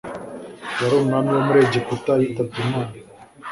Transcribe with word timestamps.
yari 0.81 0.93
umwami 1.01 1.29
wo 1.35 1.41
muri 1.47 1.59
Etiyopiya 1.65 2.13
yitabye 2.21 2.57
Imana 2.65 2.93